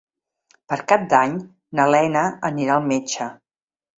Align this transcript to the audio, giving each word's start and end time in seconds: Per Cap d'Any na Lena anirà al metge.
Per 0.71 0.77
Cap 0.91 1.03
d'Any 1.11 1.35
na 1.79 1.85
Lena 1.95 2.25
anirà 2.51 2.79
al 2.81 2.89
metge. 2.95 3.31